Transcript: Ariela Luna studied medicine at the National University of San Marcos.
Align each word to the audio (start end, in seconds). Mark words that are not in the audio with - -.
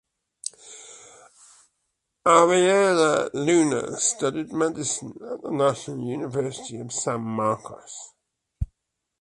Ariela 2.25 3.29
Luna 3.35 3.97
studied 3.99 4.51
medicine 4.51 5.13
at 5.31 5.43
the 5.43 5.51
National 5.51 6.03
University 6.03 6.79
of 6.79 6.91
San 6.91 7.21
Marcos. 7.21 8.15